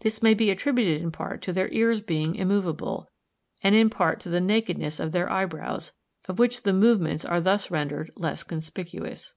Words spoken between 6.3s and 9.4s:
which the movements are thus rendered less conspicuous.